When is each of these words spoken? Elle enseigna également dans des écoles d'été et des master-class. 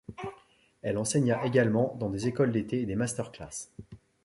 Elle 0.81 0.97
enseigna 0.97 1.45
également 1.45 1.95
dans 1.99 2.09
des 2.09 2.27
écoles 2.27 2.51
d'été 2.51 2.81
et 2.81 2.85
des 2.87 2.95
master-class. 2.95 3.71